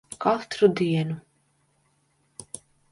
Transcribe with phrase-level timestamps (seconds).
[0.23, 1.21] Katru dienu.